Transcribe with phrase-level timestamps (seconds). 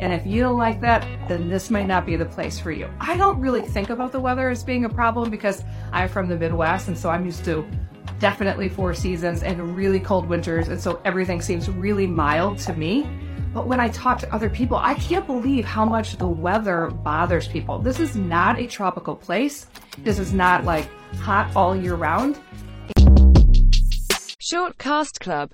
[0.00, 2.88] And if you don't like that, then this might not be the place for you.
[3.00, 6.36] I don't really think about the weather as being a problem because I'm from the
[6.36, 7.66] Midwest and so I'm used to
[8.18, 10.68] definitely four seasons and really cold winters.
[10.68, 13.08] And so everything seems really mild to me.
[13.52, 17.46] But when I talk to other people, I can't believe how much the weather bothers
[17.46, 17.78] people.
[17.78, 19.66] This is not a tropical place.
[19.98, 20.88] This is not like
[21.18, 22.38] hot all year round.
[24.40, 25.50] Short Cast Club